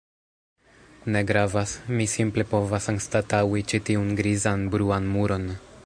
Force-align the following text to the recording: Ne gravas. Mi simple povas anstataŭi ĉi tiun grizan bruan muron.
Ne 1.15 1.21
gravas. 1.31 1.73
Mi 1.99 2.07
simple 2.15 2.47
povas 2.55 2.89
anstataŭi 2.95 3.65
ĉi 3.73 3.81
tiun 3.91 4.11
grizan 4.23 4.69
bruan 4.77 5.13
muron. 5.19 5.47